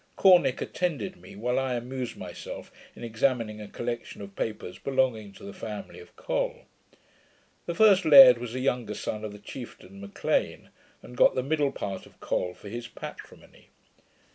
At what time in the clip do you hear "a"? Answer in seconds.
3.61-3.67, 8.55-8.59